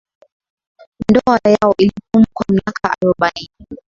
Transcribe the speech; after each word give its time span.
ndoa 1.09 1.39
yao 1.45 1.73
ilidumu 1.77 2.25
kwa 2.33 2.45
miaka 2.49 2.91
arobaini 2.93 3.51